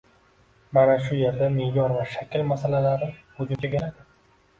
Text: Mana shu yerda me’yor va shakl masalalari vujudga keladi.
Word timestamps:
Mana 0.77 0.93
shu 1.01 1.17
yerda 1.19 1.49
me’yor 1.57 1.93
va 1.97 2.05
shakl 2.13 2.45
masalalari 2.53 3.11
vujudga 3.37 3.71
keladi. 3.75 4.09